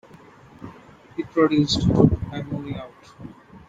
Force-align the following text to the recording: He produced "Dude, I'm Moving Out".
He 1.15 1.21
produced 1.21 1.81
"Dude, 1.87 2.17
I'm 2.31 2.49
Moving 2.49 2.75
Out". 2.75 2.91